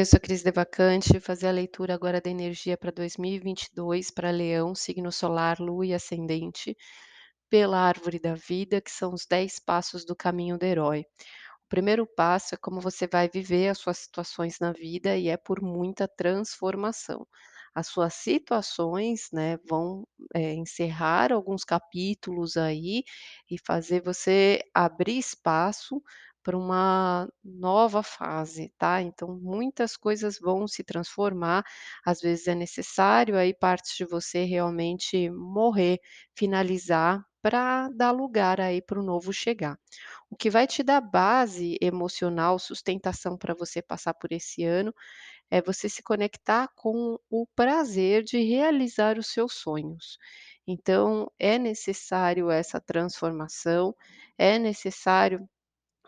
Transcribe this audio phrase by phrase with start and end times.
[0.00, 5.12] Eu sou Cris Devacante, fazer a leitura agora da energia para 2022 para Leão, signo
[5.12, 6.74] solar, lua e ascendente,
[7.50, 11.00] pela árvore da vida, que são os 10 passos do caminho do herói.
[11.66, 15.36] O primeiro passo é como você vai viver as suas situações na vida e é
[15.36, 17.26] por muita transformação.
[17.74, 23.04] As suas situações, né, vão, eh, encerrar alguns capítulos aí
[23.50, 26.02] e fazer você abrir espaço
[26.50, 29.00] para uma nova fase, tá.
[29.02, 31.64] Então muitas coisas vão se transformar,
[32.04, 36.00] às vezes é necessário aí partes de você realmente morrer,
[36.36, 39.78] finalizar, para dar lugar aí para o novo chegar.
[40.30, 44.94] O que vai te dar base emocional, sustentação para você passar por esse ano,
[45.50, 50.18] é você se conectar com o prazer de realizar os seus sonhos.
[50.66, 53.94] Então é necessário essa transformação,
[54.38, 55.48] é necessário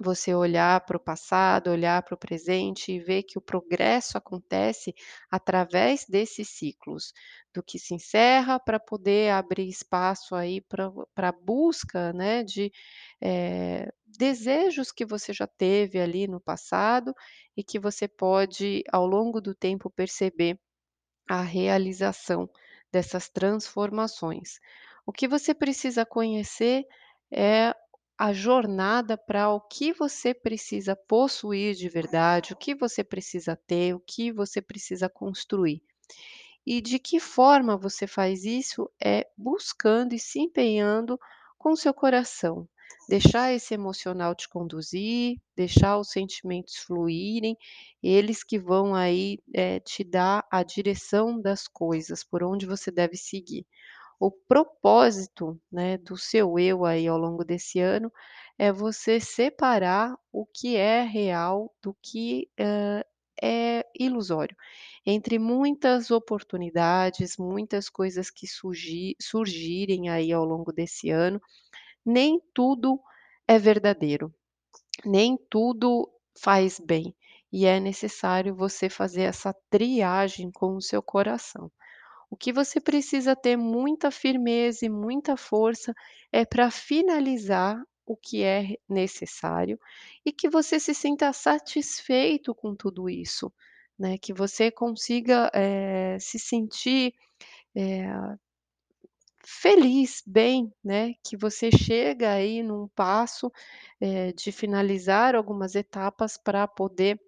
[0.00, 4.94] você olhar para o passado, olhar para o presente e ver que o progresso acontece
[5.30, 7.12] através desses ciclos,
[7.54, 12.70] do que se encerra para poder abrir espaço aí para para busca, né, de,
[13.20, 17.14] eh, desejos que você já teve ali no passado
[17.56, 20.58] e que você pode, ao longo do tempo, perceber
[21.28, 22.48] a realização
[22.92, 24.58] dessas transformações.
[25.06, 26.84] O que você precisa conhecer
[27.32, 27.74] é
[28.20, 33.94] a jornada para o que você precisa possuir de verdade, o que você precisa ter,
[33.94, 35.82] o que você precisa construir.
[36.66, 41.18] E de que forma você faz isso é buscando e se empenhando
[41.58, 42.68] com seu coração.
[43.08, 47.56] Deixar esse emocional te conduzir, deixar os sentimentos fluírem,
[48.02, 53.16] eles que vão aí, eh, te dar a direção das coisas, por onde você deve
[53.16, 53.66] seguir.
[54.20, 58.12] O propósito, né, do seu eu aí ao longo desse ano,
[58.58, 63.02] é você separar o que é real do que, hã,
[63.42, 64.54] é ilusório.
[65.06, 71.40] Entre muitas oportunidades, muitas coisas que surgi surgirem aí ao longo desse ano,
[72.06, 73.00] nem tudo
[73.48, 74.34] é verdadeiro,
[75.04, 77.14] nem tudo faz bem,
[77.52, 81.70] e é necessário você fazer essa triagem com o seu coração.
[82.30, 85.92] O que você precisa ter muita firmeza e muita força
[86.32, 89.78] é para finalizar o que é necessário
[90.24, 93.52] e que você se sinta satisfeito com tudo isso,
[93.98, 97.12] né, que você consiga, eh, se sentir,
[97.76, 98.06] eh,
[99.44, 103.50] feliz, bem, né, que você chega aí num passo,
[104.00, 107.20] eh, de finalizar algumas etapas para poder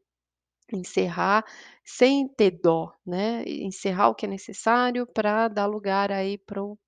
[0.77, 1.45] encerrar
[1.85, 6.79] sem ter dó, né, encerrar o que é necessário para dar lugar aí para o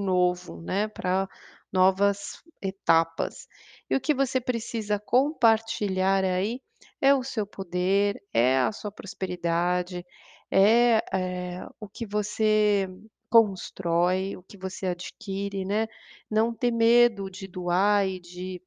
[0.00, 1.28] novo, né, para
[1.72, 3.46] novas etapas.
[3.90, 6.60] E o que você precisa compartilhar aí
[7.00, 10.04] é o seu poder, é a sua prosperidade,
[10.50, 12.88] é, eh, o que você
[13.30, 15.86] constrói, o que você adquire, né.
[16.30, 18.62] Não ter medo de doar e de,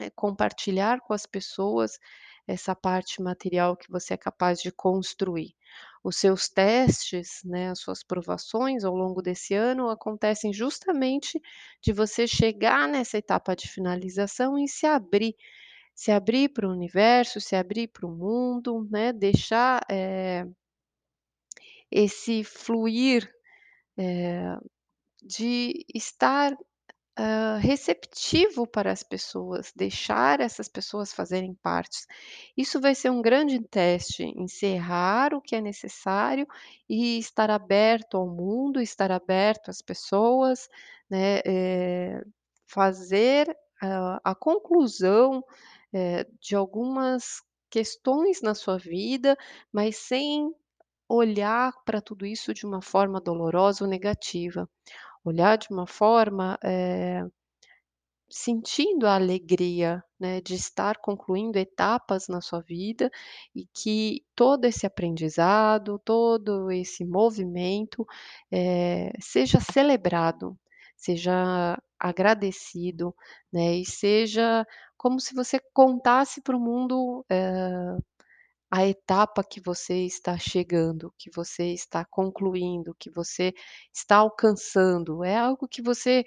[0.00, 1.98] eh, compartilhar com as pessoas
[2.46, 5.54] essa parte material que você é capaz de construir.
[6.04, 11.40] Os seus testes, né, as suas provações ao longo desse ano acontecem justamente
[11.82, 15.34] de você chegar nessa etapa de finalização e se abrir,
[15.94, 20.46] se abrir para o universo, se abrir para o mundo, né, deixar, eh
[21.90, 23.30] esse fluir,
[23.98, 24.56] eh,
[25.22, 26.56] de estar,
[27.18, 32.06] hã, receptivo para as pessoas, deixar essas pessoas fazerem partes.
[32.56, 36.46] Isso vai ser um grande teste, encerrar o que é necessário
[36.88, 40.68] e estar aberto ao mundo, estar aberto às pessoas,
[41.10, 42.22] né, eh,
[42.66, 43.48] fazer
[43.82, 45.42] a a conclusão,
[45.92, 49.36] eh, de algumas questões na sua vida,
[49.72, 50.52] mas sem
[51.08, 54.68] olhar para tudo isso de uma forma dolorosa ou negativa.
[55.24, 57.24] Olhar de uma forma, eh
[58.30, 63.10] sentindo a alegria, né, de estar concluindo etapas na sua vida
[63.54, 68.06] e que todo esse aprendizado, todo esse movimento,
[68.50, 70.56] eh, seja celebrado,
[70.96, 73.14] seja agradecido,
[73.52, 74.66] né, e seja
[74.96, 77.96] como se você contasse para o mundo, eh,
[78.72, 83.54] a etapa que você está chegando, que você está concluindo, que você
[83.94, 85.24] está alcançando.
[85.24, 86.24] É algo que você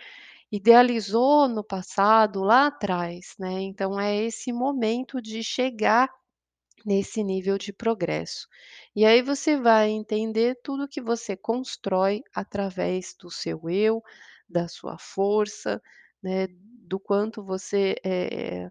[0.52, 6.10] idealizou no passado, lá atrás, né, então é esse momento de chegar
[6.86, 8.48] nesse nível de progresso.
[8.96, 14.04] E aí você vai entender tudo que você constrói através do seu eu,
[14.50, 15.82] da sua força,
[16.24, 18.70] né, do quanto você, eh,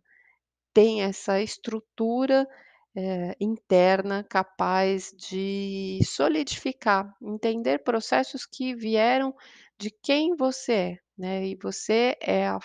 [0.74, 2.46] tem essa estrutura,
[2.96, 9.34] eh, interna capaz de solidificar, entender processos que vieram
[9.78, 12.58] de quem você é, né, e você é a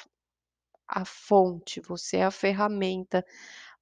[0.88, 3.26] a fonte, você é a ferramenta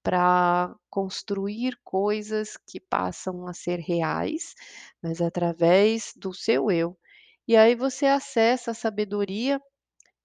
[0.03, 4.55] para construir coisas que passam a ser reais,
[5.01, 6.97] mas através do seu eu.
[7.47, 9.61] E aí você acessa a sabedoria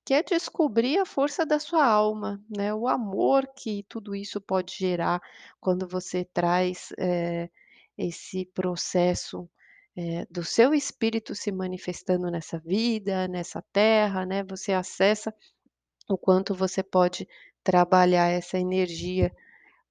[0.04, 4.74] que é descobrir a força da sua alma, né, o amor que tudo isso pode
[4.76, 5.20] gerar
[5.60, 7.48] quando você traz, eh,
[7.96, 9.48] esse processo,
[9.96, 15.34] eh, do seu espírito se manifestando nessa vida, nessa terra, né, você acessa
[16.08, 17.28] o quanto você pode
[17.64, 19.32] trabalhar essa energia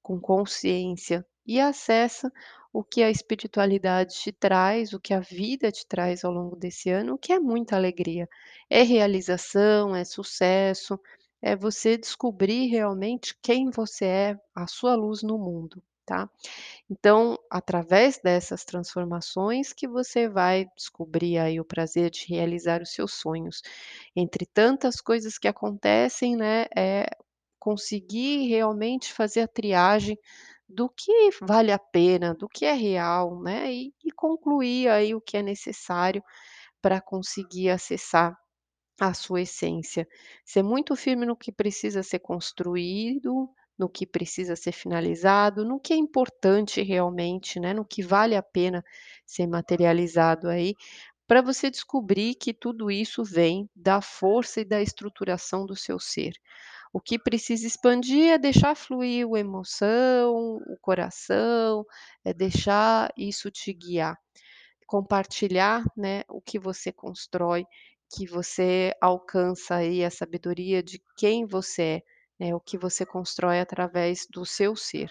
[0.04, 2.31] com consciência e acessa
[2.73, 6.89] o que a espiritualidade te traz, o que a vida te traz ao longo desse
[6.89, 8.27] ano, o que é muita alegria.
[8.69, 11.00] É realização, é sucesso,
[11.41, 16.29] é você descobrir realmente quem você é, a sua luz no mundo, tá?
[16.89, 23.13] Então, através dessas transformações que você vai descobrir aí o prazer de realizar os seus
[23.13, 23.62] sonhos.
[24.15, 27.07] Entre tantas coisas que acontecem, né, é
[27.59, 30.18] conseguir realmente fazer a triagem
[30.71, 35.21] do que vale a pena, do que é real, né, e e concluir aí o
[35.21, 36.23] que é necessário
[36.81, 38.35] para conseguir acessar
[39.00, 40.07] a sua essência.
[40.45, 45.94] Ser muito firme no que precisa ser construído, no que precisa ser finalizado, no que
[45.94, 48.83] é importante realmente, né, no que vale a pena
[49.25, 50.75] ser materializado aí,
[51.27, 56.33] para você descobrir que tudo isso vem da força e da estruturação do seu ser.
[56.94, 60.34] O que precisa expandir é deixar fluir o emoção,
[60.68, 61.86] o coração,
[62.24, 64.18] é deixar isso te guiar.
[64.88, 67.66] Compartilhar, né, o que você constrói,
[68.14, 72.04] que você alcança aí a sabedoria de quem você
[72.40, 75.10] é, né, o que você constrói através do seu ser.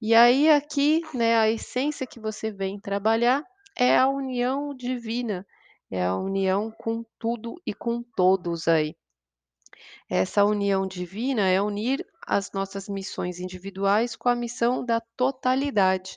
[0.00, 3.42] E aí aqui, né, a essência que você vem trabalhar
[3.78, 5.46] é a união divina,
[5.90, 8.94] é a união com tudo e com todos aí.
[10.08, 16.16] Essa união divina é unir as nossas missões individuais com a missão da totalidade.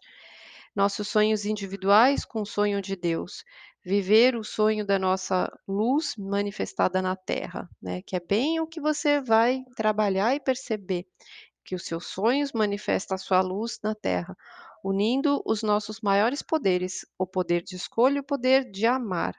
[0.76, 3.44] Nossos sonhos individuais com o sonho de Deus.
[3.84, 8.02] Viver o sonho da nossa luz manifestada na Terra, né?
[8.02, 11.06] Que é bem o que você vai trabalhar e perceber,
[11.64, 14.36] que os seus sonhos manifestam a sua luz na Terra,
[14.84, 19.36] unindo os nossos maiores poderes, o poder de escolha e o poder de amar.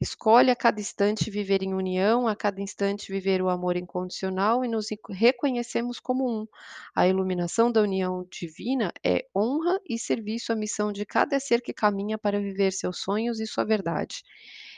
[0.00, 4.68] Escolhe a cada instante viver em união, a cada instante viver o amor incondicional e
[4.68, 6.46] nos reconhecemos como um.
[6.94, 11.72] A iluminação da união divina é honra e serviço à missão de cada ser que
[11.72, 14.22] caminha para viver seus sonhos e sua verdade.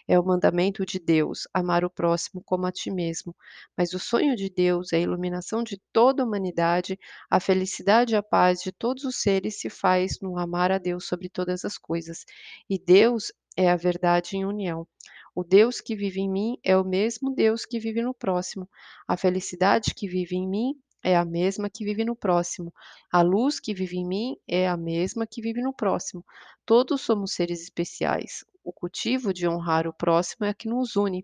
[0.08, 3.36] É o mandamento de Deus, amar o próximo como a ti mesmo.
[3.76, 6.98] Mas o sonho de Deus é a iluminação de toda a humanidade,
[7.30, 11.06] a felicidade e a paz de todos os seres se faz no amar a Deus
[11.06, 12.24] sobre todas as coisas.
[12.68, 14.88] E Deus é a verdade em união.
[15.34, 18.66] O Deus que vive em mim é o mesmo Deus que vive no próximo.
[19.06, 22.72] A felicidade que vive em mim é a mesma que vive no próximo.
[23.12, 26.24] A luz que vive em mim é a mesma que vive no próximo.
[26.64, 28.46] Todos somos seres especiais.
[28.64, 31.22] O cultivo de honrar o próximo é que nos une.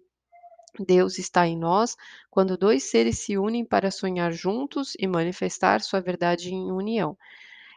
[0.79, 1.97] Deus está em nós
[2.31, 7.17] quando dois seres se unem para sonhar juntos e manifestar sua verdade em união.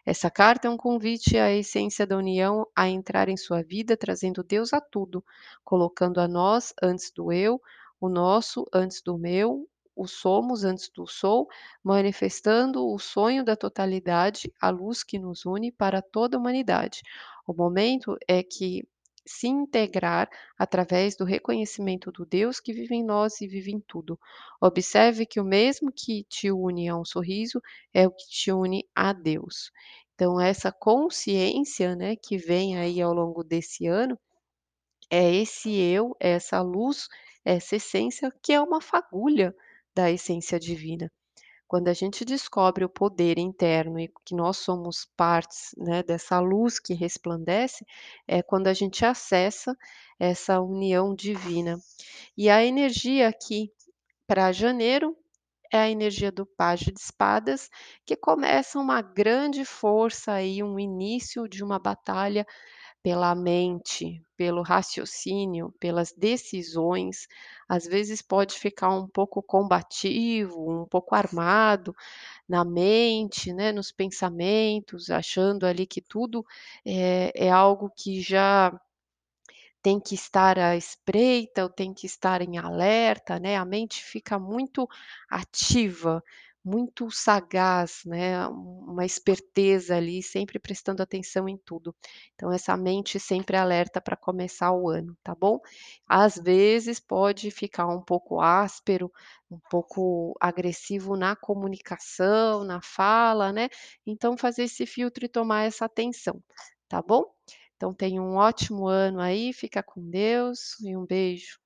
[0.09, 4.43] Essa carta é um convite à essência da união a entrar em sua vida, trazendo
[4.43, 5.23] Deus a tudo,
[5.63, 7.61] colocando a nós antes do eu,
[8.01, 11.47] o nosso antes do meu, o somos antes do sou,
[11.83, 17.03] manifestando o sonho da totalidade, a luz que nos une para toda a humanidade.
[17.45, 18.87] O momento é que
[19.29, 24.19] se integrar através do reconhecimento do Deus que vive em nós e vive em tudo.
[24.61, 27.61] Observe que o mesmo que te une a um sorriso
[27.93, 29.71] é o que te une a Deus.
[30.15, 34.19] Então, essa consciência, né, que vem aí ao longo desse ano,
[35.11, 37.07] é esse eu, é essa luz,
[37.45, 39.55] essa essência que é uma fagulha
[39.95, 41.11] da essência divina.
[41.69, 46.79] Quando a gente descobre o poder interno e que nós somos partes, né, dessa luz
[46.79, 47.85] que resplandece,
[48.27, 49.77] é quando a gente acessa
[50.19, 51.77] essa união divina.
[52.35, 53.71] E a energia aqui
[54.25, 55.15] para janeiro
[55.71, 57.69] é a energia do Pajem de Espadas,
[58.03, 62.47] que começa uma grande força aí, um início de uma batalha
[63.03, 67.27] pela mente, pelo raciocínio, pelas decisões.
[67.67, 71.95] Às vezes pode ficar um pouco combativo, um pouco armado
[72.47, 76.45] na mente, né, nos pensamentos, achando ali que tudo
[76.85, 78.71] é, é algo que já
[79.81, 84.37] tem que estar à espreita ou tem que estar em alerta, né, a mente fica
[84.37, 84.87] muito
[85.29, 86.23] ativa,
[86.69, 91.95] muito sagaz, né, uma esperteza ali, sempre prestando atenção em tudo.
[92.35, 95.59] Então essa mente sempre alerta para começar o ano, tá bom?
[96.07, 99.11] Às vezes pode ficar um pouco áspero,
[99.49, 103.69] um pouco agressivo na comunicação, na fala, né,
[104.05, 106.41] então fazer esse filtro e tomar essa atenção,
[106.87, 107.23] tá bom?
[107.75, 111.59] Então tenha um ótimo ano aí, fica com Deus e um beijo.